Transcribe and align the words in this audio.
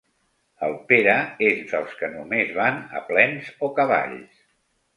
El 0.67 0.71
Pere 0.91 1.13
és 1.49 1.59
dels 1.73 1.93
que 2.01 2.11
només 2.15 2.55
van 2.57 2.81
a 3.01 3.05
plens 3.13 3.55
o 3.69 3.73
cavalls. 3.79 4.45